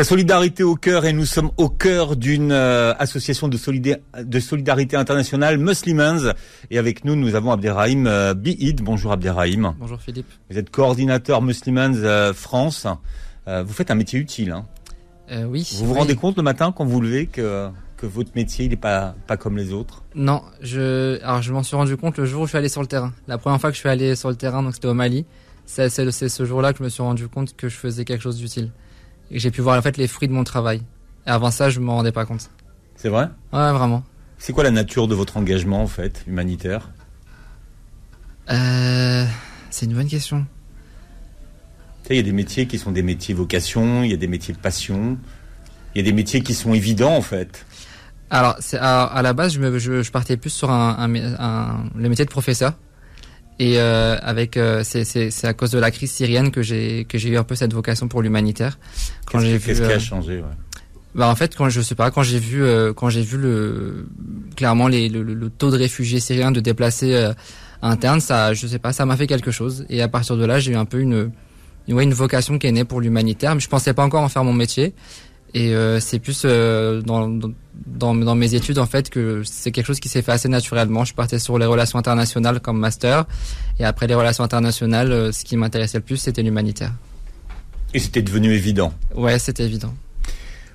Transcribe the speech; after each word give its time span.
La 0.00 0.04
solidarité 0.04 0.62
au 0.62 0.76
cœur 0.76 1.04
et 1.04 1.12
nous 1.12 1.26
sommes 1.26 1.50
au 1.58 1.68
cœur 1.68 2.16
d'une 2.16 2.52
euh, 2.52 2.94
association 2.98 3.48
de, 3.48 3.58
de, 4.22 4.40
solidarité 4.40 4.96
internationale, 4.96 5.58
Muslimans. 5.58 6.32
Et 6.70 6.78
avec 6.78 7.04
nous, 7.04 7.16
nous 7.16 7.34
avons 7.34 7.52
Abderrahim 7.52 8.06
euh, 8.06 8.32
Biid. 8.32 8.80
Bonjour 8.80 9.12
Abderrahim. 9.12 9.74
Bonjour 9.78 10.00
Philippe. 10.00 10.24
Vous 10.48 10.56
êtes 10.56 10.70
coordinateur 10.70 11.42
Muslimans 11.42 11.92
euh, 11.96 12.32
France. 12.32 12.86
vous 13.46 13.72
faites 13.74 13.90
un 13.90 13.94
métier 13.94 14.18
utile. 14.18 14.52
Hein. 14.52 14.64
oui. 15.44 15.70
Vous 15.74 15.88
vous 15.88 15.92
rendez 15.92 16.16
compte 16.16 16.38
le 16.38 16.44
matin 16.44 16.72
quand 16.74 16.86
vous 16.86 17.02
levez 17.02 17.26
que, 17.26 17.68
que 17.98 18.06
votre 18.06 18.30
métier 18.34 18.70
n'est 18.70 18.76
pas, 18.76 19.14
pas 19.26 19.36
comme 19.36 19.58
les 19.58 19.74
autres? 19.74 20.02
Non, 20.14 20.40
je, 20.62 21.22
alors 21.22 21.42
je 21.42 21.52
m'en 21.52 21.62
suis 21.62 21.76
rendu 21.76 21.98
compte 21.98 22.16
le 22.16 22.24
jour 22.24 22.40
où 22.40 22.44
je 22.46 22.52
suis 22.52 22.58
allé 22.58 22.70
sur 22.70 22.80
le 22.80 22.86
terrain. 22.86 23.12
La 23.28 23.36
première 23.36 23.60
fois 23.60 23.68
que 23.68 23.74
je 23.74 23.80
suis 23.80 23.90
allé 23.90 24.16
sur 24.16 24.30
le 24.30 24.36
terrain, 24.36 24.62
donc 24.62 24.72
c'était 24.72 24.88
au 24.88 24.94
Mali, 24.94 25.26
c'est 25.66 25.90
ce 25.90 26.44
jour-là 26.46 26.72
que 26.72 26.78
je 26.78 26.84
me 26.84 26.88
suis 26.88 27.02
rendu 27.02 27.28
compte 27.28 27.54
que 27.54 27.68
je 27.68 27.76
faisais 27.76 28.06
quelque 28.06 28.22
chose 28.22 28.38
d'utile 28.38 28.70
et 29.30 29.38
j'ai 29.38 29.50
pu 29.50 29.60
voir 29.60 29.78
en 29.78 29.82
fait 29.82 29.96
les 29.96 30.06
fruits 30.08 30.28
de 30.28 30.32
mon 30.32 30.44
travail. 30.44 30.82
Et 31.26 31.30
avant 31.30 31.50
ça, 31.50 31.70
je 31.70 31.80
me 31.80 31.90
rendais 31.90 32.12
pas 32.12 32.24
compte. 32.24 32.50
C'est 32.96 33.08
vrai? 33.08 33.28
Ouais, 33.52 33.72
vraiment. 33.72 34.02
C'est 34.38 34.52
quoi 34.52 34.64
la 34.64 34.70
nature 34.70 35.06
de 35.08 35.14
votre 35.14 35.36
engagement 35.36 35.82
en 35.82 35.86
fait 35.86 36.24
humanitaire? 36.26 36.90
Euh, 38.50 39.24
C'est 39.70 39.86
une 39.86 39.94
bonne 39.94 40.08
question. 40.08 40.46
il 42.08 42.16
y 42.16 42.18
a 42.18 42.22
des 42.22 42.32
métiers 42.32 42.66
qui 42.66 42.78
sont 42.78 42.90
des 42.90 43.02
métiers 43.02 43.34
vocation, 43.34 44.02
il 44.02 44.10
y 44.10 44.14
a 44.14 44.16
des 44.16 44.26
métiers 44.26 44.52
de 44.54 44.58
passion, 44.58 45.16
il 45.94 45.98
y 45.98 46.00
a 46.00 46.04
des 46.04 46.14
métiers 46.14 46.40
qui 46.40 46.54
sont 46.54 46.74
évidents 46.74 47.14
en 47.14 47.22
fait. 47.22 47.64
Alors, 48.30 48.56
à, 48.74 49.04
à, 49.04 49.22
la 49.22 49.32
base, 49.32 49.54
je, 49.54 49.60
me, 49.60 49.78
je, 49.78 50.10
partais 50.10 50.36
plus 50.36 50.50
sur 50.50 50.70
un, 50.70 51.12
un, 51.38 51.84
le 51.96 52.08
métier 52.08 52.24
de 52.24 52.30
professeur. 52.30 52.74
Et 53.60 53.78
euh, 53.78 54.16
avec, 54.22 54.56
euh, 54.56 54.82
c'est 54.82 55.44
à 55.44 55.52
cause 55.52 55.70
de 55.70 55.78
la 55.78 55.90
crise 55.90 56.10
syrienne 56.10 56.50
que 56.50 56.62
j'ai 56.62 57.04
que 57.04 57.18
j'ai 57.18 57.28
eu 57.28 57.36
un 57.36 57.44
peu 57.44 57.54
cette 57.54 57.74
vocation 57.74 58.08
pour 58.08 58.22
l'humanitaire. 58.22 58.78
Qu'est-ce 59.30 59.82
qui 59.82 59.82
a 59.82 59.84
euh, 59.84 59.98
changé 59.98 60.36
ouais? 60.38 60.56
Bah 61.14 61.28
en 61.28 61.34
fait 61.34 61.54
quand 61.54 61.68
je 61.68 61.82
sais 61.82 61.94
pas 61.94 62.10
quand 62.10 62.22
j'ai 62.22 62.38
vu 62.38 62.62
euh, 62.62 62.94
quand 62.94 63.10
j'ai 63.10 63.20
vu 63.20 63.36
le 63.36 64.08
clairement 64.56 64.88
les, 64.88 65.10
le, 65.10 65.22
le, 65.22 65.50
taux 65.50 65.70
de 65.70 65.76
réfugiés 65.76 66.20
syriens 66.20 66.52
de 66.52 66.60
déplacés 66.60 67.14
euh, 67.14 67.34
internes 67.82 68.20
ça 68.20 68.54
je 68.54 68.66
sais 68.66 68.78
pas 68.78 68.92
ça 68.92 69.04
m'a 69.06 69.16
fait 69.16 69.26
quelque 69.26 69.50
chose 69.50 69.84
et 69.90 70.00
à 70.02 70.08
partir 70.08 70.36
de 70.36 70.44
là 70.46 70.60
j'ai 70.60 70.72
eu 70.72 70.76
un 70.76 70.84
peu 70.84 71.00
une 71.00 71.32
une, 71.88 71.94
ouais, 71.94 72.04
une 72.04 72.14
vocation 72.14 72.58
qui 72.58 72.68
est 72.68 72.72
née 72.72 72.84
pour 72.84 73.00
l'humanitaire 73.00 73.54
mais 73.56 73.60
je 73.60 73.68
pensais 73.68 73.92
pas 73.92 74.04
encore 74.04 74.22
en 74.22 74.28
faire 74.28 74.44
mon 74.44 74.52
métier 74.52 74.94
et 75.54 75.74
euh, 75.74 75.98
c'est 76.00 76.18
plus 76.18 76.42
euh, 76.44 77.00
dans, 77.02 77.28
dans, 77.28 78.14
dans, 78.14 78.34
mes 78.34 78.54
études 78.54 78.78
en 78.78 78.86
fait 78.86 79.10
que 79.10 79.42
c'est 79.44 79.72
quelque 79.72 79.86
chose 79.86 80.00
qui 80.00 80.08
s'est 80.08 80.22
fait 80.22 80.32
assez 80.32 80.48
naturellement. 80.48 81.04
Je 81.04 81.14
partais 81.14 81.38
sur 81.38 81.58
les 81.58 81.66
relations 81.66 81.98
internationales 81.98 82.60
comme 82.60 82.78
master 82.78 83.26
et 83.78 83.84
après 83.84 84.06
les 84.06 84.14
relations 84.14 84.44
internationales, 84.44 85.12
euh, 85.12 85.32
ce 85.32 85.44
qui 85.44 85.56
m'intéressait 85.56 85.98
le 85.98 86.04
plus 86.04 86.18
c'était 86.18 86.42
l'humanitaire. 86.42 86.92
Et 87.94 87.98
c'était 87.98 88.22
devenu 88.22 88.52
évident. 88.52 88.92
Ouais, 89.14 89.38
c'était 89.38 89.64
évident. 89.64 89.92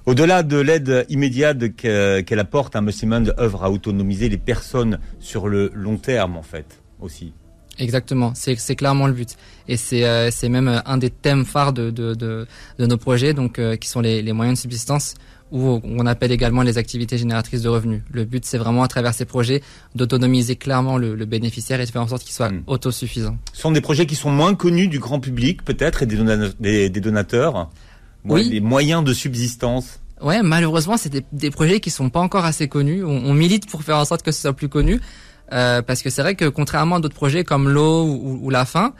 Au-delà 0.06 0.44
de 0.44 0.58
l'aide 0.58 1.06
immédiate 1.09 1.76
qu'elle 1.76 2.40
apporte, 2.40 2.76
un 2.76 2.81
Muslim 2.81 3.31
œuvre 3.40 3.64
à 3.64 3.72
autonomiser 3.72 4.30
les 4.30 4.38
personnes 4.38 5.00
sur 5.20 5.48
le 5.48 5.72
long 5.73 5.98
terme 5.98 6.36
en 6.38 6.44
fait 6.44 6.81
aussi. 7.00 7.34
Exactement, 7.78 8.34
c'est 8.36 8.76
clairement 8.76 9.08
le 9.08 9.14
but. 9.14 9.36
Et 9.68 9.78
c'est 9.78 10.06
euh, 10.06 10.30
même 10.50 10.68
euh, 10.68 10.80
un 10.86 10.98
des 10.98 11.09
thèmes 11.09 11.45
phares 11.45 11.73
de, 11.73 11.90
de, 11.90 12.14
de, 12.14 12.48
de 12.80 12.86
nos 12.86 12.98
projets, 12.98 13.34
donc 13.34 13.59
euh, 13.59 13.76
qui 13.76 13.90
sont 13.90 14.00
les, 14.00 14.22
les, 14.22 14.34
moyens 14.34 14.58
de 14.58 14.62
subsistance, 14.62 15.16
ou 15.52 15.81
on 15.84 16.06
appelle 16.06 16.31
également 16.31 16.62
les 16.62 16.78
activités 16.78 17.18
génératrices 17.18 17.62
de 17.62 17.70
revenus. 17.70 18.02
Le 18.12 18.26
but, 18.26 18.46
c'est 18.46 18.58
vraiment 18.58 18.84
à 18.84 18.88
travers 18.88 19.14
ces 19.14 19.26
projets 19.26 19.62
d'autonomiser 19.94 20.56
clairement 20.56 20.98
le, 20.98 21.16
le, 21.16 21.26
bénéficiaire 21.26 21.81
et 21.81 21.86
de 21.86 21.92
faire 21.92 22.02
en 22.02 22.08
sorte 22.08 22.23
qu'il 22.23 22.34
soit 22.34 22.50
hmm. 22.50 22.64
autosuffisant. 22.68 23.38
Ce 23.53 23.62
sont 23.62 23.72
des 23.72 23.81
projets 23.81 24.06
qui 24.06 24.16
sont 24.16 24.31
moins 24.31 24.56
connus 24.56 24.88
du 24.88 25.00
grand 25.00 25.20
public, 25.20 25.64
peut-être, 25.64 26.03
et 26.03 26.06
des, 26.06 26.90
des, 26.90 27.02
donateurs? 27.02 27.70
Oui. 28.23 28.50
Les 28.50 28.62
moyens 28.62 29.03
de 29.03 29.14
subsistance? 29.14 30.00
Ouais, 30.22 30.42
malheureusement, 30.42 30.97
c'est 30.97 31.09
des, 31.09 31.25
des, 31.31 31.52
projets 31.52 31.80
qui 31.80 31.90
sont 31.90 32.09
pas 32.09 32.22
encore 32.22 32.46
assez 32.46 32.68
connus. 32.68 33.03
On, 33.03 33.09
on 33.25 33.34
milite 33.34 33.69
pour 33.69 33.84
faire 33.84 33.97
en 33.97 34.06
sorte 34.06 34.24
que 34.24 34.31
ce 34.31 34.42
soit 34.42 34.53
plus 34.53 34.69
connu. 34.69 35.02
Euh, 35.53 35.81
parce 35.81 36.01
que 36.01 36.09
c'est 36.09 36.22
vrai 36.22 36.35
que 36.35 36.45
contrairement 36.45 36.95
à 36.95 37.00
d'autres 37.00 37.16
projets 37.16 37.44
comme 37.44 37.69
l'eau 37.69 38.06
ou, 38.06 38.50
la 38.50 38.66
faim, 38.66 38.94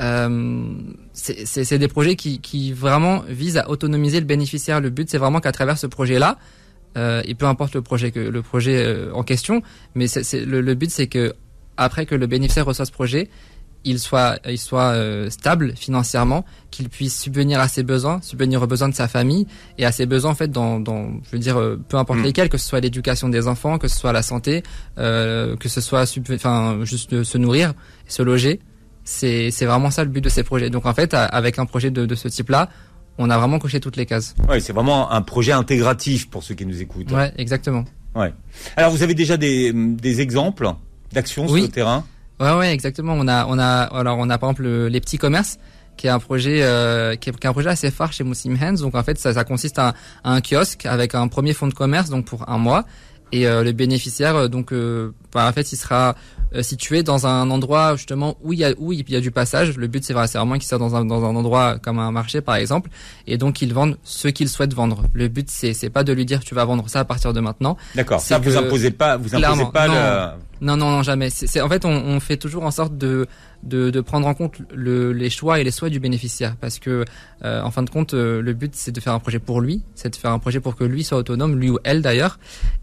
euh, 0.00 0.64
c'est 1.12 1.78
des 1.78 1.88
projets 1.88 2.16
qui, 2.16 2.40
qui, 2.40 2.72
vraiment 2.72 3.22
visent 3.28 3.58
à 3.58 3.68
autonomiser 3.68 4.20
le 4.20 4.26
bénéficiaire. 4.26 4.80
Le 4.80 4.90
but, 4.90 5.08
c'est 5.08 5.18
vraiment 5.18 5.40
qu'à 5.40 5.52
travers 5.52 5.78
ce 5.78 5.86
projet-là, 5.86 6.38
euh, 6.96 7.22
et 7.24 7.34
peu 7.34 7.46
importe 7.46 7.74
le 7.74 7.82
projet 7.82 8.10
que 8.10 8.20
le 8.20 8.42
projet 8.42 8.84
euh, 8.84 9.12
en 9.14 9.22
question, 9.22 9.62
mais 9.94 10.06
le, 10.32 10.60
le, 10.60 10.74
but, 10.74 10.90
c'est 10.90 11.06
que 11.06 11.34
après 11.76 12.06
que 12.06 12.14
le 12.14 12.26
bénéficiaire 12.26 12.66
reçoit 12.66 12.84
ce 12.84 12.92
projet, 12.92 13.30
il 13.84 13.98
soit, 13.98 14.38
il 14.48 14.58
soit 14.58 14.92
euh, 14.92 15.30
stable 15.30 15.74
financièrement, 15.76 16.44
qu'il 16.70 16.88
puisse 16.88 17.20
subvenir 17.20 17.60
à 17.60 17.68
ses 17.68 17.82
besoins, 17.82 18.20
subvenir 18.22 18.62
aux 18.62 18.66
besoins 18.66 18.88
de 18.88 18.94
sa 18.94 19.08
famille 19.08 19.46
et 19.78 19.84
à 19.84 19.92
ses 19.92 20.06
besoins 20.06 20.30
en 20.30 20.34
fait 20.34 20.50
dans, 20.50 20.80
dans 20.80 21.20
je 21.24 21.30
veux 21.32 21.38
dire, 21.38 21.58
euh, 21.58 21.80
peu 21.88 21.96
importe 21.96 22.20
mm. 22.20 22.24
lesquels, 22.24 22.48
que 22.48 22.58
ce 22.58 22.68
soit 22.68 22.80
l'éducation 22.80 23.28
des 23.28 23.48
enfants, 23.48 23.78
que 23.78 23.88
ce 23.88 23.98
soit 23.98 24.12
la 24.12 24.22
santé, 24.22 24.62
euh, 24.98 25.56
que 25.56 25.68
ce 25.68 25.80
soit 25.80 26.04
enfin 26.30 26.78
juste 26.84 27.22
se 27.22 27.38
nourrir, 27.38 27.74
se 28.06 28.22
loger. 28.22 28.60
C'est 29.04 29.50
c'est 29.50 29.66
vraiment 29.66 29.90
ça 29.90 30.04
le 30.04 30.10
but 30.10 30.20
de 30.20 30.28
ces 30.28 30.44
projets. 30.44 30.70
Donc 30.70 30.86
en 30.86 30.94
fait, 30.94 31.12
avec 31.14 31.58
un 31.58 31.66
projet 31.66 31.90
de, 31.90 32.06
de 32.06 32.14
ce 32.14 32.28
type-là, 32.28 32.68
on 33.18 33.30
a 33.30 33.38
vraiment 33.38 33.58
coché 33.58 33.80
toutes 33.80 33.96
les 33.96 34.06
cases. 34.06 34.34
Oui, 34.48 34.60
c'est 34.60 34.72
vraiment 34.72 35.10
un 35.10 35.22
projet 35.22 35.52
intégratif 35.52 36.30
pour 36.30 36.42
ceux 36.42 36.54
qui 36.54 36.64
nous 36.64 36.80
écoutent. 36.80 37.10
Ouais, 37.10 37.32
exactement. 37.36 37.84
Ouais. 38.14 38.32
Alors 38.76 38.90
vous 38.90 39.02
avez 39.02 39.14
déjà 39.14 39.36
des, 39.36 39.72
des 39.72 40.20
exemples 40.20 40.70
d'actions 41.12 41.48
sur 41.48 41.56
le 41.56 41.68
terrain? 41.68 42.04
Ouais, 42.42 42.52
ouais, 42.54 42.72
exactement. 42.74 43.14
On 43.16 43.28
a, 43.28 43.46
on 43.46 43.56
a, 43.56 43.82
alors 43.82 44.18
on 44.18 44.28
a 44.28 44.36
par 44.36 44.50
exemple 44.50 44.68
les 44.68 45.00
petits 45.00 45.16
commerces 45.16 45.58
qui 45.96 46.08
est 46.08 46.10
un 46.10 46.18
projet 46.18 46.62
euh, 46.62 47.14
qui, 47.14 47.30
est, 47.30 47.46
un 47.46 47.52
projet 47.52 47.68
assez 47.68 47.92
phare 47.92 48.12
chez 48.12 48.24
Muslim 48.24 48.58
Hands. 48.60 48.74
Donc 48.74 48.96
en 48.96 49.02
fait, 49.04 49.16
ça, 49.16 49.32
ça 49.32 49.44
consiste 49.44 49.78
à, 49.78 49.94
un 50.24 50.40
kiosque 50.40 50.84
avec 50.84 51.14
un 51.14 51.28
premier 51.28 51.52
fonds 51.52 51.68
de 51.68 51.74
commerce 51.74 52.10
donc 52.10 52.24
pour 52.24 52.48
un 52.48 52.58
mois 52.58 52.84
et 53.30 53.46
euh, 53.46 53.62
le 53.62 53.70
bénéficiaire 53.70 54.34
euh, 54.34 55.12
en 55.34 55.52
fait 55.52 55.72
il 55.72 55.76
sera 55.76 56.14
situé 56.60 57.02
dans 57.02 57.26
un 57.26 57.50
endroit 57.50 57.96
justement 57.96 58.36
où 58.42 58.52
il 58.52 58.58
y 58.58 58.64
a 58.64 58.72
où 58.76 58.92
il 58.92 59.08
y 59.08 59.16
a 59.16 59.20
du 59.20 59.30
passage. 59.30 59.76
Le 59.78 59.86
but 59.86 60.04
c'est 60.04 60.12
vraiment 60.12 60.54
qu'il 60.54 60.64
soit 60.64 60.78
dans 60.78 60.94
un 60.94 61.04
dans 61.04 61.24
un 61.24 61.34
endroit 61.34 61.78
comme 61.78 61.98
un 61.98 62.10
marché 62.10 62.42
par 62.42 62.56
exemple 62.56 62.90
et 63.26 63.38
donc 63.38 63.62
ils 63.62 63.72
vendent 63.72 63.96
ce 64.02 64.28
qu'ils 64.28 64.50
souhaitent 64.50 64.74
vendre. 64.74 65.04
Le 65.14 65.28
but 65.28 65.48
c'est 65.50 65.72
c'est 65.72 65.90
pas 65.90 66.04
de 66.04 66.12
lui 66.12 66.26
dire 66.26 66.40
tu 66.40 66.54
vas 66.54 66.64
vendre 66.66 66.88
ça 66.88 67.00
à 67.00 67.04
partir 67.04 67.32
de 67.32 67.40
maintenant. 67.40 67.78
D'accord. 67.94 68.20
Ça 68.20 68.38
vous 68.38 68.56
imposez 68.56 68.90
pas 68.90 69.16
vous 69.16 69.34
imposez 69.34 69.64
pas 69.72 69.86
le 69.86 70.42
non, 70.62 70.76
non, 70.76 70.92
non, 70.92 71.02
jamais. 71.02 71.28
C'est, 71.28 71.60
en 71.60 71.68
fait, 71.68 71.84
on, 71.84 71.90
on, 71.90 72.20
fait 72.20 72.36
toujours 72.36 72.62
en 72.62 72.70
sorte 72.70 72.96
de, 72.96 73.26
de, 73.64 73.90
de 73.90 74.00
prendre 74.00 74.28
en 74.28 74.34
compte 74.34 74.58
le, 74.72 75.12
les 75.12 75.28
choix 75.28 75.58
et 75.58 75.64
les 75.64 75.72
souhaits 75.72 75.90
du 75.90 75.98
bénéficiaire, 75.98 76.54
parce 76.60 76.78
que, 76.78 77.04
euh, 77.44 77.60
en 77.62 77.72
fin 77.72 77.82
de 77.82 77.90
compte, 77.90 78.14
euh, 78.14 78.40
le 78.40 78.52
but 78.52 78.72
c'est 78.76 78.92
de 78.92 79.00
faire 79.00 79.12
un 79.12 79.18
projet 79.18 79.40
pour 79.40 79.60
lui, 79.60 79.82
c'est 79.96 80.10
de 80.10 80.14
faire 80.14 80.30
un 80.30 80.38
projet 80.38 80.60
pour 80.60 80.76
que 80.76 80.84
lui 80.84 81.02
soit 81.02 81.18
autonome, 81.18 81.58
lui 81.58 81.68
ou 81.68 81.80
elle 81.82 82.00
d'ailleurs. 82.00 82.38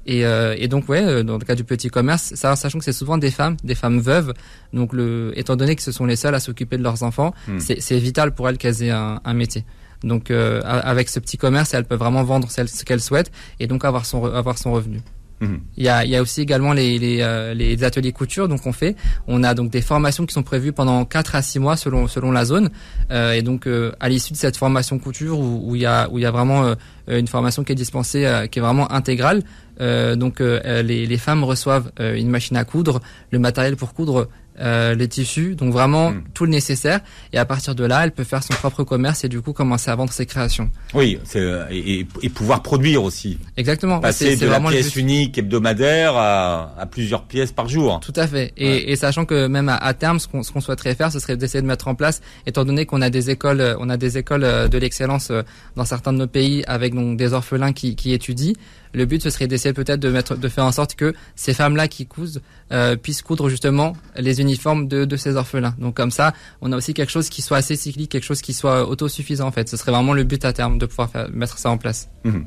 Et, 0.06 0.26
euh, 0.26 0.56
et 0.58 0.68
donc, 0.68 0.90
ouais, 0.90 1.24
dans 1.24 1.38
le 1.38 1.46
cas 1.46 1.56
du 1.56 1.64
petit 1.64 1.88
commerce, 1.88 2.34
ça, 2.40 2.56
sachant 2.56 2.80
que 2.80 2.86
c'est 2.86 2.94
souvent 2.94 3.18
des 3.18 3.32
femmes, 3.32 3.58
des 3.64 3.76
femmes 3.76 4.00
veuves, 4.00 4.34
donc 4.74 4.94
le, 4.94 5.32
étant 5.36 5.56
donné 5.56 5.76
que 5.76 5.82
ce 5.82 5.92
sont 5.92 6.06
les 6.06 6.16
seules 6.16 6.36
à 6.36 6.40
s'occuper 6.40 6.78
de 6.78 6.84
leurs 6.84 7.04
enfants, 7.04 7.34
hmm. 7.48 7.60
c'est, 7.60 8.00
vital 8.00 8.34
pour 8.34 8.48
elles 8.50 8.58
qu'elles 8.58 8.82
aient 8.84 8.92
un, 8.92 9.22
un 9.24 9.34
métier. 9.34 9.66
Donc, 10.04 10.32
avec 10.32 11.10
ce 11.10 11.20
petit 11.20 11.38
commerce, 11.38 11.74
elles 11.74 11.86
peuvent 11.86 12.00
vraiment 12.00 12.24
vendre 12.24 12.50
ce 12.50 12.86
qu'elles 12.86 13.02
souhaitent 13.02 13.32
et 13.60 13.68
donc 13.68 13.84
avoir 13.84 14.06
son, 14.06 14.24
avoir 14.26 14.58
son 14.58 14.72
revenu. 14.72 15.02
Il, 15.42 15.84
y 15.84 15.88
a, 15.88 16.04
il 16.04 16.12
y 16.12 16.16
a 16.16 16.22
aussi 16.22 16.42
également 16.42 16.74
les, 16.74 17.00
les, 17.00 17.22
euh, 17.22 17.54
les, 17.54 17.84
ateliers 17.84 18.12
couture 18.12 18.48
donc 18.50 18.66
on 18.66 18.74
fait. 18.74 18.96
On 19.28 19.44
a 19.44 19.54
donc 19.54 19.70
des 19.72 19.82
formations 19.82 20.26
qui 20.26 20.34
sont 20.34 20.44
prévues 20.44 20.74
pendant 20.74 21.06
4 21.06 21.36
à 21.36 21.42
6 21.42 21.60
mois 21.60 21.78
selon 21.78 22.08
selon 22.08 22.32
la 22.32 22.44
zone. 22.44 22.70
Euh, 23.12 23.32
et 23.32 23.42
donc 23.42 23.66
euh, 23.66 23.94
à 24.00 24.10
l'issue 24.10 24.34
de 24.34 24.38
cette 24.38 24.58
formation 24.58 25.00
couture 25.00 25.40
où, 25.40 25.62
où 25.64 25.76
il 25.76 25.82
y 25.82 25.86
a 25.86 26.10
où 26.12 26.20
il 26.20 26.24
y 26.24 26.26
a 26.26 26.32
vraiment 26.32 26.66
euh, 26.66 26.76
une 27.08 27.28
formation 27.28 27.64
qui 27.64 27.72
est 27.72 27.76
dispensée 27.76 28.48
qui 28.52 28.60
est 28.60 28.62
vraiment 28.62 28.92
intégrale. 28.92 29.42
donc 29.80 30.42
les, 30.42 31.06
les 31.08 31.18
femmes 31.18 31.44
reçoivent 31.44 31.92
une 31.98 32.30
machine 32.30 32.58
à 32.58 32.66
coudre, 32.66 33.00
le 33.32 33.40
matériel 33.40 33.78
pour 33.78 33.94
coudre 33.94 34.28
euh, 34.60 34.94
les 34.96 35.08
tissus, 35.08 35.56
donc 35.56 35.72
vraiment 35.72 36.12
hmm. 36.12 36.24
tout 36.34 36.46
le 36.46 36.52
nécessaire. 36.52 37.00
Et 37.34 37.38
à 37.38 37.46
partir 37.46 37.76
de 37.76 37.86
là, 37.86 38.04
elle 38.04 38.12
peut 38.12 38.24
faire 38.24 38.44
son 38.44 38.54
propre 38.54 38.84
commerce 38.84 39.24
et 39.24 39.30
du 39.30 39.42
coup 39.42 39.54
commencer 39.54 39.90
à 39.90 39.96
vendre 39.96 40.12
ses 40.12 40.26
créations. 40.26 40.70
Oui, 40.94 41.20
euh, 41.36 41.66
et, 41.72 42.06
et, 42.22 42.30
pouvoir 42.30 42.62
produire 42.62 43.04
aussi. 43.04 43.38
Exactement. 43.58 44.00
Passer 44.00 44.36
de 44.36 44.48
la 44.48 44.60
pièce 44.60 44.96
unique 44.96 45.38
hebdomadaire 45.38 46.16
à, 46.16 46.74
à, 46.78 46.86
plusieurs 46.86 47.24
pièces 47.24 47.52
par 47.52 47.70
jour. 47.70 48.00
Tout 48.02 48.14
à 48.16 48.28
fait. 48.28 48.54
Et, 48.58 48.92
et 48.92 48.96
sachant 48.96 49.26
que 49.26 49.48
même 49.48 49.70
à, 49.70 49.94
terme, 49.94 50.20
ce 50.20 50.28
qu'on 50.28 50.42
qu'on 50.42 50.62
souhaiterait 50.62 50.96
faire, 50.96 51.12
ce 51.12 51.20
serait 51.20 51.38
d'essayer 51.38 51.62
de 51.62 51.68
mettre 51.68 51.88
en 51.88 51.96
place, 51.96 52.22
étant 52.46 52.66
donné 52.66 52.86
qu'on 52.86 53.02
a 53.02 53.10
des 53.10 53.30
écoles, 53.30 53.76
on 53.80 53.90
a 53.90 53.98
des 53.98 54.18
écoles 54.18 54.44
euh, 54.44 54.68
de 54.68 54.78
l'excellence 54.78 55.32
dans 55.76 55.86
certains 55.86 56.14
de 56.14 56.18
nos 56.18 56.28
pays 56.28 56.64
avec 56.68 56.94
donc 56.94 57.18
des 57.18 57.34
orphelins 57.34 57.74
qui, 57.74 57.96
qui 57.96 58.14
étudient. 58.14 58.54
Le 58.94 59.06
but, 59.06 59.22
ce 59.22 59.30
serait 59.30 59.48
d'essayer 59.48 59.74
peut-être 59.74 60.00
de 60.00 60.10
mettre, 60.10 60.36
de 60.36 60.48
faire 60.50 60.66
en 60.66 60.72
sorte 60.72 60.96
que 60.96 61.14
ces 61.36 61.54
femmes-là 61.54 61.88
qui 61.88 62.06
cousent 62.06 62.42
euh, 62.72 62.96
puissent 62.96 63.22
coudre 63.22 63.50
justement 63.50 63.94
les 64.16 64.42
uniformes 64.42 64.88
de, 64.88 65.06
de 65.06 65.16
ces 65.16 65.36
orphelins. 65.36 65.76
Donc 65.80 65.96
comme 65.96 66.12
ça, 66.12 66.34
on 66.62 66.72
a 66.72 66.78
aussi 66.78 66.94
quelque 66.94 67.12
chose 67.12 67.30
qui 67.30 67.42
soit 67.42 67.58
assez 67.58 67.76
cyclique, 67.76 68.12
quelque 68.12 68.24
chose 68.24 68.42
qui 68.42 68.54
soit 68.54 68.88
autosuffisant 68.88 69.48
en 69.48 69.52
fait. 69.52 69.70
Ce 69.70 69.78
serait 69.78 69.92
vraiment 69.92 70.14
le 70.14 70.24
but 70.24 70.44
à 70.46 70.54
terme 70.54 70.78
de 70.78 70.86
pouvoir 70.86 71.10
faire, 71.10 71.30
mettre 71.32 71.58
ça 71.58 71.70
en 71.70 71.78
place. 71.78 72.10
Mhm. 72.24 72.46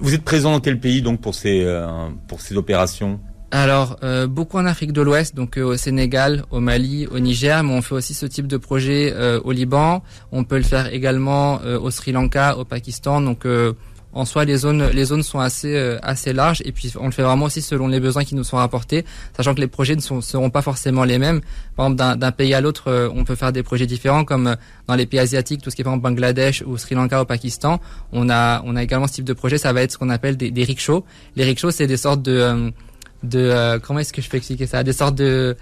Vous 0.00 0.14
êtes 0.14 0.24
présent 0.24 0.52
dans 0.52 0.60
quel 0.60 0.80
pays 0.80 1.02
donc 1.02 1.20
pour 1.20 1.34
ces 1.34 1.62
euh, 1.64 2.08
pour 2.26 2.40
ces 2.40 2.56
opérations? 2.56 3.20
Alors, 3.50 3.98
euh, 4.02 4.26
beaucoup 4.26 4.58
en 4.58 4.66
Afrique 4.66 4.92
de 4.92 5.00
l'Ouest, 5.00 5.36
donc 5.36 5.58
euh, 5.58 5.62
au 5.62 5.76
Sénégal, 5.76 6.42
au 6.50 6.58
Mali, 6.58 7.06
au 7.06 7.20
Niger, 7.20 7.62
mais 7.62 7.72
on 7.72 7.82
fait 7.82 7.94
aussi 7.94 8.12
ce 8.12 8.26
type 8.26 8.48
de 8.48 8.56
projet 8.56 9.12
euh, 9.14 9.40
au 9.44 9.52
Liban. 9.52 10.02
On 10.32 10.42
peut 10.42 10.56
le 10.56 10.64
faire 10.64 10.92
également 10.92 11.60
au 11.62 11.88
Sri 11.92 12.10
Lanka, 12.10 12.56
au 12.58 12.64
Pakistan. 12.64 13.20
Donc, 13.20 13.46
en 14.14 14.24
soi, 14.24 14.44
les 14.44 14.56
zones, 14.56 14.88
les 14.88 15.04
zones 15.04 15.22
sont 15.22 15.40
assez, 15.40 15.76
assez 16.02 16.32
larges. 16.32 16.62
Et 16.64 16.72
puis, 16.72 16.92
on 16.98 17.06
le 17.06 17.12
fait 17.12 17.22
vraiment 17.22 17.46
aussi 17.46 17.60
selon 17.60 17.88
les 17.88 18.00
besoins 18.00 18.24
qui 18.24 18.34
nous 18.34 18.44
sont 18.44 18.56
rapportés, 18.56 19.04
sachant 19.36 19.54
que 19.54 19.60
les 19.60 19.66
projets 19.66 19.96
ne 19.96 20.00
seront 20.00 20.50
pas 20.50 20.62
forcément 20.62 21.04
les 21.04 21.18
mêmes. 21.18 21.40
Par 21.76 21.86
exemple, 21.86 22.18
d'un 22.18 22.32
pays 22.32 22.54
à 22.54 22.60
l'autre, 22.60 23.10
on 23.14 23.24
peut 23.24 23.34
faire 23.34 23.52
des 23.52 23.62
projets 23.62 23.86
différents, 23.86 24.24
comme 24.24 24.56
dans 24.86 24.94
les 24.94 25.06
pays 25.06 25.20
asiatiques, 25.20 25.62
tout 25.62 25.70
ce 25.70 25.76
qui 25.76 25.82
est 25.82 25.84
par 25.84 25.94
exemple 25.94 26.10
Bangladesh 26.10 26.62
ou 26.66 26.78
Sri 26.78 26.94
Lanka, 26.94 27.20
au 27.20 27.24
Pakistan. 27.24 27.80
On 28.12 28.30
a, 28.30 28.62
on 28.64 28.76
a 28.76 28.82
également 28.82 29.06
ce 29.06 29.14
type 29.14 29.24
de 29.24 29.34
projet. 29.34 29.58
Ça 29.58 29.72
va 29.72 29.82
être 29.82 29.92
ce 29.92 29.98
qu'on 29.98 30.10
appelle 30.10 30.36
des, 30.36 30.50
des 30.50 30.64
rickshaws. 30.64 31.04
Les 31.36 31.44
rickshaws, 31.44 31.72
c'est 31.72 31.86
des 31.86 31.96
sortes 31.96 32.22
de 32.22 32.72
de 33.24 33.38
euh, 33.38 33.78
comment 33.78 34.00
est-ce 34.00 34.12
que 34.12 34.22
je 34.22 34.28
peux 34.28 34.36
expliquer 34.36 34.66
ça? 34.66 34.82
Des 34.82 34.92
sortes 34.92 35.14
de 35.16 35.56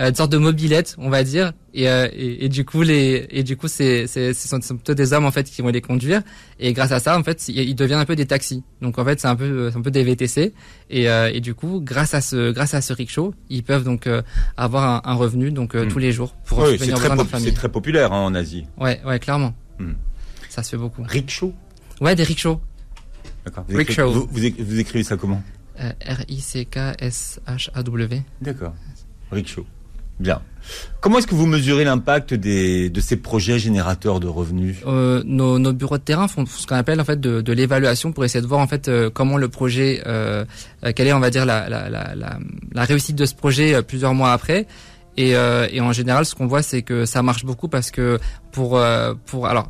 euh, 0.00 0.10
des 0.10 0.16
sortes 0.16 0.32
de 0.32 0.38
mobilettes 0.38 0.94
on 0.98 1.10
va 1.10 1.24
dire. 1.24 1.52
Et, 1.74 1.88
euh, 1.88 2.08
et, 2.12 2.44
et, 2.44 2.48
du 2.48 2.64
coup 2.64 2.82
les 2.82 3.26
et 3.30 3.42
du 3.42 3.56
coup 3.56 3.68
c'est 3.68 4.06
c'est 4.06 4.32
ce 4.32 4.48
sont 4.48 4.58
plutôt 4.58 4.94
des 4.94 5.12
hommes 5.12 5.24
en 5.24 5.30
fait 5.30 5.44
qui 5.44 5.62
vont 5.62 5.68
les 5.68 5.80
conduire. 5.80 6.22
Et 6.58 6.72
grâce 6.72 6.92
à 6.92 7.00
ça 7.00 7.18
en 7.18 7.22
fait 7.22 7.48
ils 7.48 7.74
deviennent 7.74 7.98
un 7.98 8.04
peu 8.04 8.16
des 8.16 8.26
taxis. 8.26 8.62
Donc 8.80 8.98
en 8.98 9.04
fait 9.04 9.20
c'est 9.20 9.28
un 9.28 9.36
peu 9.36 9.70
c'est 9.70 9.78
un 9.78 9.82
peu 9.82 9.90
des 9.90 10.04
VTC 10.04 10.52
et, 10.90 11.08
euh, 11.08 11.30
et 11.32 11.40
du 11.40 11.54
coup 11.54 11.80
grâce 11.82 12.14
à 12.14 12.20
ce 12.20 12.52
grâce 12.52 12.74
à 12.74 12.80
ce 12.80 12.92
rickshaw 12.92 13.34
ils 13.48 13.62
peuvent 13.62 13.84
donc 13.84 14.06
euh, 14.06 14.22
avoir 14.56 14.84
un, 14.84 15.10
un, 15.10 15.14
revenu 15.14 15.50
donc 15.50 15.74
hmm. 15.74 15.88
tous 15.88 15.98
les 15.98 16.12
jours 16.12 16.34
pour 16.44 16.58
oui, 16.58 16.76
c'est 16.78 16.92
très, 16.92 17.40
c'est 17.40 17.52
très 17.52 17.68
populaire 17.68 18.12
hein, 18.12 18.24
en 18.24 18.34
Asie. 18.34 18.66
Ouais 18.78 19.00
ouais 19.04 19.18
clairement. 19.18 19.54
Hmm. 19.78 19.92
ça 20.48 20.62
se 20.62 20.70
fait 20.70 20.76
beaucoup. 20.76 21.02
Rickshaw? 21.06 21.52
Ouais 22.00 22.14
des 22.14 22.24
rickshaws. 22.24 22.60
D'accord. 23.44 23.64
Rickshaw. 23.68 24.12
vous, 24.12 24.28
vous 24.30 24.78
écrivez 24.78 25.04
ça 25.04 25.16
comment? 25.16 25.42
Euh, 25.80 25.92
R-I-C-K-S-H-A-W. 26.04 28.22
D'accord. 28.42 28.74
Rickshaw. 29.30 29.64
Bien. 30.20 30.40
Comment 31.00 31.18
est-ce 31.18 31.26
que 31.26 31.34
vous 31.34 31.46
mesurez 31.46 31.84
l'impact 31.84 32.34
des, 32.34 32.90
de 32.90 33.00
ces 33.00 33.16
projets 33.16 33.58
générateurs 33.58 34.20
de 34.20 34.26
revenus? 34.26 34.76
Euh, 34.86 35.22
nos, 35.24 35.58
nos, 35.58 35.72
bureaux 35.72 35.96
de 35.96 36.02
terrain 36.02 36.28
font 36.28 36.44
ce 36.44 36.66
qu'on 36.66 36.76
appelle 36.76 37.00
en 37.00 37.04
fait 37.04 37.20
de, 37.20 37.40
de 37.40 37.52
l'évaluation 37.52 38.12
pour 38.12 38.24
essayer 38.24 38.42
de 38.42 38.46
voir 38.46 38.60
en 38.60 38.66
fait 38.66 38.88
euh, 38.88 39.08
comment 39.08 39.38
le 39.38 39.48
projet, 39.48 40.02
euh, 40.06 40.44
euh, 40.84 40.92
quelle 40.94 41.06
est 41.06 41.12
on 41.12 41.20
va 41.20 41.30
dire 41.30 41.46
la, 41.46 41.68
la, 41.68 41.88
la, 41.88 42.14
la, 42.14 42.84
réussite 42.84 43.16
de 43.16 43.24
ce 43.24 43.34
projet 43.34 43.82
plusieurs 43.82 44.12
mois 44.12 44.32
après. 44.32 44.66
Et, 45.16 45.30
et 45.32 45.80
en 45.80 45.90
général, 45.90 46.24
ce 46.24 46.36
qu'on 46.36 46.46
voit, 46.46 46.62
c'est 46.62 46.82
que 46.82 47.04
ça 47.04 47.24
marche 47.24 47.44
beaucoup 47.44 47.66
parce 47.66 47.90
que 47.90 48.20
pour 48.52 48.80
pour 49.26 49.48
alors 49.48 49.68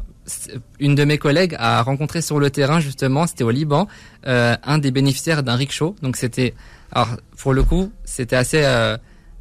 une 0.79 0.95
de 0.95 1.05
mes 1.05 1.19
collègues 1.19 1.57
a 1.59 1.83
rencontré 1.83 2.23
sur 2.23 2.39
le 2.39 2.51
terrain 2.51 2.81
justement, 2.81 3.27
c'était 3.27 3.45
au 3.45 3.51
Liban, 3.51 3.89
euh, 4.27 4.57
un 4.63 4.79
des 4.79 4.91
bénéficiaires 4.91 5.43
d'un 5.43 5.57
rickshaw. 5.57 5.95
Donc 6.03 6.17
c'était, 6.17 6.55
alors 6.93 7.09
pour 7.37 7.53
le 7.53 7.63
coup, 7.63 7.91
c'était 8.05 8.37
assez 8.37 8.63
euh, 8.65 8.97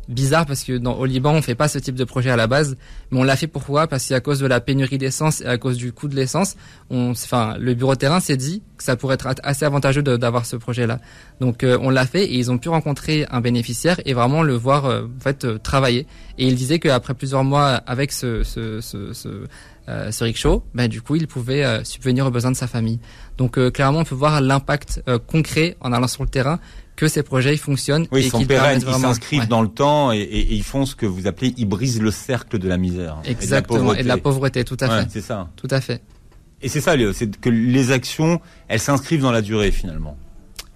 bizarre 0.08 0.46
parce 0.46 0.64
que 0.64 0.78
dans, 0.78 0.96
au 0.96 1.06
Liban 1.06 1.34
on 1.34 1.42
fait 1.42 1.56
pas 1.56 1.68
ce 1.68 1.80
type 1.80 1.96
de 1.96 2.04
projet 2.04 2.30
à 2.30 2.36
la 2.36 2.48
base, 2.48 2.78
mais 3.12 3.20
on 3.20 3.24
l'a 3.24 3.36
fait 3.36 3.48
pourquoi? 3.48 3.88
Parce 3.88 4.08
qu'à 4.08 4.20
cause 4.20 4.40
de 4.40 4.48
la 4.48 4.60
pénurie 4.60 4.98
d'essence 4.98 5.42
et 5.42 5.46
à 5.46 5.58
cause 5.58 5.78
du 5.78 5.92
coût 5.92 6.08
de 6.08 6.16
l'essence, 6.16 6.56
on, 6.90 7.12
enfin 7.12 7.56
le 7.60 7.74
bureau 7.74 7.94
de 7.94 8.00
terrain 8.00 8.20
s'est 8.20 8.38
dit 8.38 8.62
que 8.78 8.84
ça 8.84 8.96
pourrait 8.96 9.16
être 9.16 9.28
assez 9.44 9.66
avantageux 9.66 10.04
d'avoir 10.04 10.46
ce 10.46 10.56
projet-là. 10.56 11.00
Donc 11.40 11.64
euh, 11.64 11.78
on 11.82 11.90
l'a 11.90 12.06
fait 12.06 12.26
et 12.26 12.38
ils 12.38 12.52
ont 12.52 12.58
pu 12.58 12.70
rencontrer 12.70 13.26
un 13.30 13.42
bénéficiaire 13.42 14.00
et 14.06 14.14
vraiment 14.14 14.44
le 14.44 14.54
voir 14.54 14.86
en 14.86 15.20
fait 15.20 15.62
travailler. 15.62 16.08
Et 16.38 16.48
il 16.48 16.56
disait 16.56 16.80
qu'après 16.80 17.14
plusieurs 17.14 17.44
mois 17.44 17.70
avec 17.88 18.12
ce, 18.12 18.44
ce, 18.44 18.82
ce, 18.82 19.14
ce 19.14 19.46
euh, 19.90 20.12
ce 20.12 20.26
rickshaw, 20.26 20.64
ben, 20.74 20.90
du 20.90 21.02
coup, 21.02 21.16
il 21.16 21.28
pouvait 21.28 21.64
euh, 21.64 21.82
subvenir 21.86 22.26
aux 22.26 22.32
besoins 22.32 22.52
de 22.52 22.58
sa 22.58 22.68
famille. 22.68 23.00
Donc, 23.38 23.58
euh, 23.58 23.72
clairement, 23.72 24.00
on 24.00 24.04
peut 24.04 24.16
voir 24.16 24.42
l'impact 24.42 25.02
concret 25.28 25.78
en 25.80 25.94
allant 25.94 26.08
sur 26.08 26.24
le 26.24 26.30
terrain 26.30 26.60
que 26.98 27.08
ces 27.08 27.24
projets 27.24 27.54
ils 27.54 27.60
fonctionnent 27.60 28.08
oui, 28.12 28.26
et 28.26 28.30
qu'ils 28.30 28.48
pérennes, 28.48 28.82
ils 28.86 28.94
s'inscrivent 28.96 29.48
dans 29.48 29.62
le 29.62 29.70
temps 29.70 30.12
et, 30.12 30.18
et, 30.18 30.54
ils 30.54 30.64
font 30.64 30.86
ce 30.86 30.96
que 30.96 31.06
vous 31.06 31.28
appelez, 31.28 31.54
ils 31.56 31.66
brisent 31.66 32.02
le 32.02 32.12
cercle 32.12 32.58
de 32.58 32.68
la 32.68 32.78
misère. 32.78 33.18
Exactement, 33.24 33.94
et 33.94 34.04
de 34.04 34.08
la 34.08 34.18
pauvreté, 34.18 34.66
tout 34.66 34.78
à 34.82 34.90
fait. 34.90 35.08
C'est 35.10 35.22
ça. 35.22 35.48
Tout 35.56 35.70
à 35.70 35.80
fait. 35.80 36.02
Et 36.62 36.70
c'est 36.70 36.82
ça, 36.82 36.96
c'est 37.14 37.40
que 37.40 37.50
les 37.50 37.92
actions, 37.92 38.42
elles 38.68 38.80
s'inscrivent 38.80 39.22
dans 39.22 39.32
la 39.32 39.44
durée 39.44 39.72
finalement. 39.72 40.18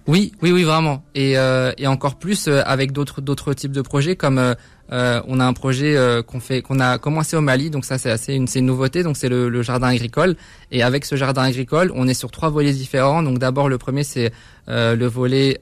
Oui, 0.06 0.32
oui, 0.42 0.50
oui, 0.52 0.62
vraiment. 0.62 1.04
Et, 1.14 1.36
euh, 1.36 1.72
et 1.76 1.86
encore 1.86 2.16
plus 2.16 2.48
avec 2.48 2.92
d'autres 2.92 3.20
d'autres 3.20 3.52
types 3.52 3.72
de 3.72 3.82
projets 3.82 4.16
comme 4.16 4.38
euh, 4.38 4.54
on 5.26 5.40
a 5.40 5.46
un 5.46 5.52
projet 5.52 5.96
euh, 5.96 6.22
qu'on 6.22 6.40
fait, 6.40 6.60
qu'on 6.60 6.78
a 6.78 6.98
commencé 6.98 7.36
au 7.36 7.40
Mali, 7.40 7.70
donc 7.70 7.84
ça 7.84 7.96
c'est 7.96 8.10
assez 8.10 8.34
une, 8.34 8.46
une 8.54 8.66
nouveauté, 8.66 9.02
donc 9.02 9.16
c'est 9.16 9.28
le, 9.28 9.62
jardin 9.62 9.88
agricole. 9.88 10.36
Et 10.70 10.82
avec 10.82 11.04
ce 11.04 11.16
jardin 11.16 11.42
agricole, 11.42 11.92
on 11.94 12.08
est 12.08 12.14
sur 12.14 12.30
trois 12.30 12.50
volets 12.50 12.72
différents. 12.72 13.22
Donc 13.22 13.38
d'abord 13.38 13.68
le 13.68 13.78
premier 13.78 14.04
c'est 14.04 14.32
euh, 14.68 14.94
le 14.94 15.06
volet 15.06 15.58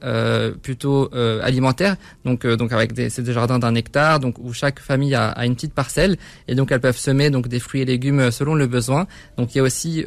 plutôt 0.61 1.09
alimentaire, 1.13 1.95
donc 2.25 2.45
donc 2.45 2.71
avec 2.73 2.93
des, 2.93 3.09
c'est 3.09 3.21
des 3.21 3.33
jardins 3.33 3.59
d'un 3.59 3.75
hectare, 3.75 4.19
donc 4.19 4.35
où 4.39 4.53
chaque 4.53 4.79
famille 4.79 5.15
a, 5.15 5.45
une 5.45 5.55
petite 5.55 5.73
parcelle 5.73 6.17
et 6.47 6.55
donc 6.55 6.71
elles 6.71 6.81
peuvent 6.81 6.97
semer 6.97 7.29
donc 7.29 7.47
des 7.47 7.59
fruits 7.59 7.81
et 7.81 7.85
légumes 7.85 8.31
selon 8.31 8.55
le 8.55 8.67
besoin. 8.67 9.07
Donc 9.37 9.55
il 9.55 9.59
y 9.59 9.61
a 9.61 9.63
aussi 9.63 10.03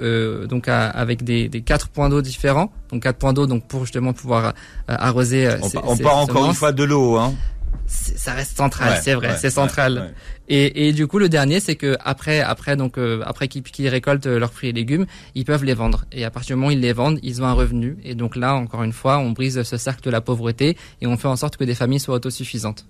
donc 0.48 0.68
avec 0.68 1.24
des, 1.24 1.48
quatre 1.64 1.88
points 1.88 2.08
d'eau 2.08 2.20
différents, 2.20 2.72
donc 2.90 3.02
quatre 3.02 3.18
points 3.18 3.32
d'eau 3.32 3.46
donc 3.46 3.66
pour 3.68 3.80
justement 3.80 4.12
pouvoir 4.12 4.54
arroser. 4.86 5.48
On, 5.62 5.92
on 5.92 5.96
part 5.96 6.16
encore 6.18 6.46
une 6.46 6.54
fois 6.54 6.72
de 6.72 6.84
l'eau, 6.84 7.16
hein 7.16 7.32
ça 7.86 8.32
reste 8.32 8.56
central, 8.56 9.00
c'est 9.02 9.14
vrai, 9.14 9.36
c'est 9.38 9.50
central. 9.50 10.14
Et, 10.48 10.88
et, 10.88 10.92
du 10.92 11.06
coup, 11.06 11.18
le 11.18 11.28
dernier, 11.28 11.58
c'est 11.58 11.74
que 11.74 11.96
après, 12.04 12.40
après 12.40 12.76
donc 12.76 12.98
euh, 12.98 13.22
après 13.24 13.48
qu'ils 13.48 13.88
récoltent 13.88 14.26
leurs 14.26 14.52
fruits 14.52 14.68
et 14.68 14.72
légumes, 14.72 15.06
ils 15.34 15.44
peuvent 15.44 15.64
les 15.64 15.74
vendre. 15.74 16.04
Et 16.12 16.24
à 16.24 16.30
partir 16.30 16.54
du 16.54 16.60
moment 16.60 16.68
où 16.68 16.72
ils 16.72 16.80
les 16.80 16.92
vendent, 16.92 17.18
ils 17.22 17.42
ont 17.42 17.46
un 17.46 17.52
revenu. 17.52 17.96
Et 18.04 18.14
donc 18.14 18.36
là, 18.36 18.54
encore 18.54 18.82
une 18.82 18.92
fois, 18.92 19.18
on 19.18 19.30
brise 19.30 19.62
ce 19.62 19.76
cercle 19.76 20.02
de 20.02 20.10
la 20.10 20.20
pauvreté 20.20 20.76
et 21.00 21.06
on 21.06 21.16
fait 21.16 21.28
en 21.28 21.36
sorte 21.36 21.56
que 21.56 21.64
des 21.64 21.74
familles 21.74 22.00
soient 22.00 22.16
autosuffisantes. 22.16 22.86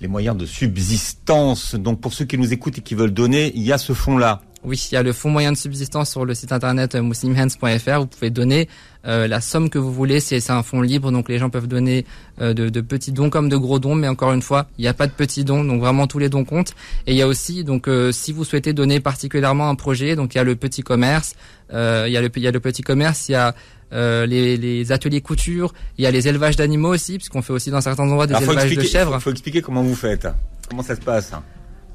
Les 0.00 0.08
moyens 0.08 0.36
de 0.36 0.44
subsistance. 0.44 1.74
Donc 1.74 2.00
pour 2.00 2.12
ceux 2.12 2.24
qui 2.24 2.36
nous 2.36 2.52
écoutent 2.52 2.78
et 2.78 2.82
qui 2.82 2.94
veulent 2.94 3.14
donner, 3.14 3.52
il 3.54 3.62
y 3.62 3.72
a 3.72 3.78
ce 3.78 3.92
fonds-là. 3.92 4.42
Oui, 4.64 4.88
il 4.90 4.94
y 4.94 4.98
a 4.98 5.02
le 5.02 5.12
fonds 5.12 5.30
moyen 5.30 5.52
de 5.52 5.56
subsistance 5.56 6.10
sur 6.10 6.24
le 6.24 6.34
site 6.34 6.50
internet 6.50 6.94
euh, 6.94 7.02
muslimhands.fr. 7.02 8.00
Vous 8.00 8.06
pouvez 8.06 8.30
donner 8.30 8.68
euh, 9.06 9.28
la 9.28 9.40
somme 9.40 9.70
que 9.70 9.78
vous 9.78 9.92
voulez. 9.92 10.18
C'est 10.18 10.50
un 10.50 10.62
fonds 10.62 10.80
libre, 10.80 11.12
donc 11.12 11.28
les 11.28 11.38
gens 11.38 11.50
peuvent 11.50 11.68
donner 11.68 12.04
euh, 12.40 12.52
de, 12.54 12.68
de, 12.68 12.80
petits 12.80 13.12
dons 13.12 13.30
comme 13.30 13.48
de 13.48 13.56
gros 13.56 13.78
dons. 13.78 13.94
Mais 13.94 14.08
encore 14.08 14.32
une 14.32 14.42
fois, 14.42 14.66
il 14.78 14.82
n'y 14.82 14.88
a 14.88 14.94
pas 14.94 15.06
de 15.06 15.12
petits 15.12 15.44
dons, 15.44 15.62
donc 15.62 15.80
vraiment 15.80 16.06
tous 16.06 16.18
les 16.18 16.28
dons 16.28 16.44
comptent. 16.44 16.74
Et 17.06 17.12
il 17.12 17.16
y 17.16 17.22
a 17.22 17.28
aussi, 17.28 17.64
donc 17.64 17.88
si 18.10 18.32
vous 18.32 18.44
souhaitez 18.44 18.72
donner 18.72 18.98
particulièrement 18.98 19.68
un 19.68 19.74
projet, 19.74 20.16
donc 20.16 20.34
il 20.34 20.38
y 20.38 20.40
a 20.40 20.44
le 20.44 20.56
petit 20.56 20.82
commerce, 20.82 21.34
il 21.72 21.76
y 21.76 22.16
a 22.16 22.20
le 22.20 22.30
il 22.34 22.42
y 22.42 22.48
a 22.48 22.50
le 22.50 22.60
petit 22.60 22.82
commerce, 22.82 23.28
il 23.28 23.32
y 23.32 23.34
a 23.36 23.54
les, 23.92 24.56
les, 24.56 24.92
ateliers 24.92 25.20
couture, 25.20 25.74
il 25.96 26.04
y 26.04 26.06
a 26.06 26.10
les 26.10 26.26
élevages 26.26 26.56
d'animaux 26.56 26.92
aussi, 26.92 27.18
puisqu'on 27.18 27.42
fait 27.42 27.52
aussi 27.52 27.70
dans 27.70 27.80
certains 27.80 28.04
endroits 28.04 28.26
des 28.26 28.34
élevages 28.34 28.74
de 28.74 28.82
chèvres. 28.82 29.14
Il 29.16 29.22
faut 29.22 29.30
expliquer 29.30 29.62
comment 29.62 29.82
vous 29.82 29.94
faites. 29.94 30.26
Comment 30.68 30.82
ça 30.82 30.96
se 30.96 31.00
passe? 31.00 31.32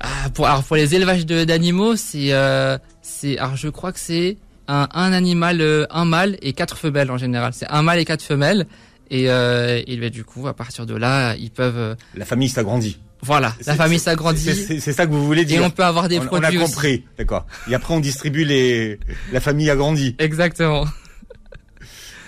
Ah, 0.01 0.29
pour, 0.33 0.47
alors 0.47 0.63
pour 0.63 0.75
les 0.75 0.95
élevages 0.95 1.25
d'animaux, 1.25 1.95
c'est, 1.95 2.33
euh, 2.33 2.77
c'est, 3.01 3.37
alors 3.37 3.55
je 3.55 3.69
crois 3.69 3.91
que 3.91 3.99
c'est 3.99 4.37
un, 4.67 4.87
un 4.93 5.13
animal, 5.13 5.61
euh, 5.61 5.85
un 5.91 6.05
mâle 6.05 6.37
et 6.41 6.53
quatre 6.53 6.77
femelles 6.77 7.11
en 7.11 7.17
général. 7.17 7.53
C'est 7.53 7.69
un 7.69 7.81
mâle 7.81 7.99
et 7.99 8.05
quatre 8.05 8.23
femelles. 8.23 8.67
Et, 9.09 9.29
euh, 9.29 9.81
et 9.85 10.09
du 10.09 10.23
coup, 10.23 10.47
à 10.47 10.53
partir 10.53 10.85
de 10.85 10.95
là, 10.95 11.35
ils 11.35 11.51
peuvent. 11.51 11.77
Euh, 11.77 11.95
la 12.15 12.23
famille 12.25 12.47
s'agrandit. 12.47 12.97
Voilà, 13.23 13.53
la 13.67 13.75
famille 13.75 13.99
s'agrandit. 13.99 14.55
C'est 14.79 14.93
ça 14.93 15.05
que 15.05 15.11
vous 15.11 15.25
voulez 15.25 15.45
dire. 15.45 15.61
Et 15.61 15.65
on 15.65 15.69
peut 15.69 15.83
avoir 15.83 16.07
des 16.07 16.19
produits. 16.19 16.57
On 16.57 16.61
a 16.61 16.65
compris, 16.65 17.03
d'accord. 17.17 17.45
Et 17.69 17.75
après, 17.75 17.93
on 17.93 17.99
distribue 17.99 18.45
les. 18.45 18.99
La 19.31 19.41
famille 19.41 19.69
agrandit. 19.69 20.15
Exactement. 20.17 20.85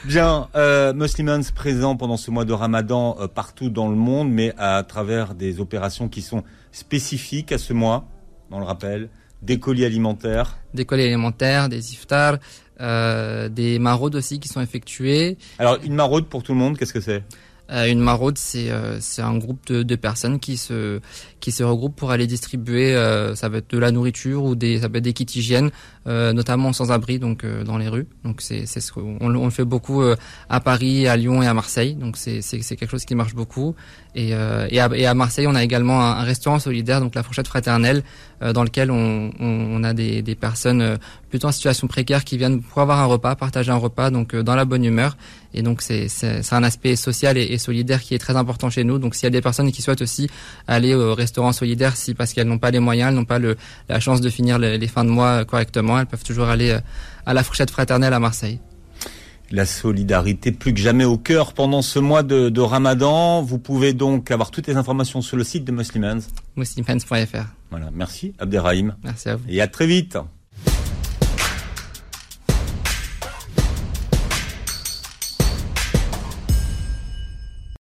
Bien, 0.05 0.49
euh, 0.55 0.91
Muslimans 0.93 1.43
présent 1.55 1.95
pendant 1.95 2.17
ce 2.17 2.29
mois 2.29 2.43
de 2.43 2.51
Ramadan 2.51 3.15
euh, 3.21 3.27
partout 3.29 3.69
dans 3.69 3.87
le 3.87 3.95
monde, 3.95 4.29
mais 4.29 4.53
à 4.57 4.83
travers 4.83 5.33
des 5.33 5.61
opérations 5.61 6.09
qui 6.09 6.21
sont 6.21 6.43
spécifiques 6.73 7.53
à 7.53 7.57
ce 7.57 7.71
mois, 7.71 8.05
dans 8.51 8.59
le 8.59 8.65
rappel, 8.65 9.07
des 9.41 9.59
colis 9.59 9.85
alimentaires. 9.85 10.57
Des 10.73 10.83
colis 10.83 11.03
alimentaires, 11.03 11.69
des 11.69 11.93
iftars, 11.93 12.39
euh, 12.81 13.47
des 13.47 13.79
maraudes 13.79 14.15
aussi 14.15 14.41
qui 14.41 14.49
sont 14.49 14.59
effectuées. 14.59 15.37
Alors 15.57 15.77
une 15.85 15.95
maraude 15.95 16.25
pour 16.25 16.43
tout 16.43 16.51
le 16.51 16.59
monde, 16.59 16.77
qu'est-ce 16.77 16.93
que 16.93 17.01
c'est? 17.01 17.23
Une 17.69 17.99
maraude, 17.99 18.37
c'est 18.37 18.69
euh, 18.69 18.99
c'est 18.99 19.21
un 19.21 19.37
groupe 19.37 19.65
de, 19.67 19.83
de, 19.83 19.95
personnes 19.95 20.39
qui 20.39 20.57
se 20.57 20.99
qui 21.39 21.51
se 21.51 21.63
regroupent 21.63 21.95
pour 21.95 22.11
aller 22.11 22.27
distribuer. 22.27 22.93
Euh, 22.93 23.35
ça 23.35 23.49
va 23.49 23.59
être 23.59 23.69
de 23.71 23.77
la 23.77 23.91
nourriture 23.91 24.43
ou 24.43 24.55
des 24.55 24.79
ça 24.79 24.89
peut 24.89 24.97
être 24.97 25.03
des 25.03 25.13
kits 25.13 25.25
hygiène, 25.35 25.71
notamment 26.05 26.73
sans 26.73 26.91
abri, 26.91 27.19
donc 27.19 27.45
dans 27.45 27.77
les 27.77 27.87
rues. 27.87 28.07
Donc 28.23 28.41
c'est 28.41 28.65
ce 28.65 28.91
qu'on 28.91 29.17
on 29.21 29.45
le 29.45 29.49
fait 29.49 29.63
beaucoup 29.65 30.03
à 30.49 30.59
Paris, 30.59 31.07
à 31.07 31.15
Lyon 31.15 31.41
et 31.41 31.47
à 31.47 31.53
Marseille. 31.53 31.95
Donc 31.95 32.17
c'est 32.17 32.41
quelque 32.41 32.91
chose 32.91 33.05
qui 33.05 33.15
marche 33.15 33.33
beaucoup. 33.33 33.75
Et 34.15 34.29
et 34.29 34.79
à, 34.79 34.89
et, 34.95 35.05
à, 35.05 35.13
Marseille, 35.13 35.47
on 35.47 35.55
a 35.55 35.63
également 35.63 36.01
un, 36.01 36.19
un, 36.19 36.23
restaurant 36.23 36.59
solidaire, 36.59 36.99
donc 36.99 37.15
la 37.15 37.23
fourchette 37.23 37.47
fraternelle, 37.47 38.03
dans 38.41 38.63
lequel 38.63 38.91
on, 38.91 39.31
on, 39.39 39.45
on 39.45 39.83
a 39.83 39.93
des 39.93 40.21
des 40.21 40.35
personnes 40.35 40.97
plutôt 41.29 41.47
en 41.47 41.51
situation 41.51 41.87
précaire 41.87 42.23
qui 42.23 42.37
viennent 42.37 42.61
pour 42.61 42.81
avoir 42.81 42.99
un 42.99 43.05
repas, 43.05 43.35
partager 43.35 43.71
un 43.71 43.77
repas, 43.77 44.11
donc 44.11 44.35
dans 44.35 44.55
la 44.55 44.65
bonne 44.65 44.83
humeur. 44.83 45.15
Et 45.53 45.61
donc 45.61 45.81
c'est 45.81 46.07
un 46.51 46.63
aspect 46.63 46.95
social 46.95 47.37
et, 47.37 47.57
solidaire 47.57 48.01
qui 48.01 48.15
est 48.15 48.19
très 48.19 48.35
important 48.35 48.69
chez 48.69 48.83
nous. 48.83 48.99
Donc 48.99 49.15
s'il 49.15 49.23
y 49.23 49.27
a 49.27 49.31
des 49.31 49.41
personnes 49.41 49.71
qui 49.71 49.81
souhaitent 49.81 50.01
aussi 50.01 50.29
aller 50.67 50.93
au 50.95 51.13
restaurant 51.13 51.51
solidaire, 51.51 51.95
si 51.95 52.13
parce 52.13 52.33
qu'elles 52.33 52.47
n'ont 52.47 52.59
pas 52.59 52.71
les 52.71 52.79
moyens, 52.79 53.09
elles 53.09 53.15
n'ont 53.15 53.25
pas 53.25 53.39
le, 53.39 53.57
la 53.89 53.99
chance 53.99 54.21
de 54.21 54.29
finir 54.29 54.59
les 54.59 54.87
fins 54.87 55.05
de 55.05 55.09
mois 55.09 55.45
correctement, 55.45 55.99
elles 55.99 56.05
peuvent 56.05 56.23
toujours 56.23 56.47
aller 56.47 56.71
euh, 56.71 56.79
à 57.25 57.33
la 57.33 57.43
fourchette 57.43 57.71
fraternelle 57.71 58.13
à 58.13 58.19
Marseille. 58.19 58.59
la 59.51 59.65
solidarité 59.65 60.51
plus 60.51 60.73
que 60.73 60.79
jamais 60.79 61.05
au 61.05 61.17
cœur 61.17 61.53
pendant 61.53 61.81
ce 61.81 61.99
mois 61.99 62.23
de, 62.23 62.49
de 62.49 62.61
Ramadan. 62.61 63.41
Vous 63.43 63.59
pouvez 63.59 63.93
donc 63.93 64.31
avoir 64.31 64.49
toutes 64.49 64.67
les 64.67 64.77
informations 64.77 65.21
sur 65.21 65.37
le 65.37 65.43
site 65.43 65.63
de 65.63 65.71
Muslimans. 65.71 66.21
Muslimhands.fr. 66.55 67.45
Voilà, 67.69 67.89
merci 67.93 68.33
Abderrahim. 68.39 68.95
Merci 69.03 69.29
à 69.29 69.35
vous. 69.35 69.45
Et 69.47 69.61
à 69.61 69.67
très 69.67 69.85
vite. 69.85 70.17